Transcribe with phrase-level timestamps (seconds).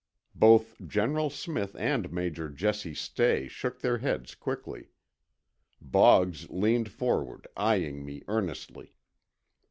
[0.33, 4.89] Both General Smith and Major Jesse Stay shook their heads quickly.
[5.79, 8.95] Boggs leaned forward, eyeing me earnestly.